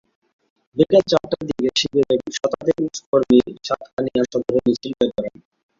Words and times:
বিকেল 0.77 1.03
চারটার 1.11 1.41
দিকে 1.49 1.69
শিবিরের 1.79 2.19
শতাধিক 2.37 2.77
কর্মী 3.09 3.37
সাতকানিয়া 3.67 4.23
সদরে 4.31 4.59
মিছিল 4.65 4.91
বের 4.99 5.09
করেন। 5.17 5.35